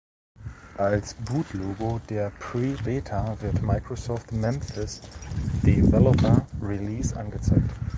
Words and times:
Als 0.79 1.13
Boot-Logo 1.13 2.01
der 2.09 2.31
Pre-Beta 2.31 3.39
wird 3.39 3.61
„Microsoft 3.61 4.31
Memphis 4.31 4.99
Developer 5.61 6.43
Release“ 6.59 7.13
angezeigt. 7.15 7.69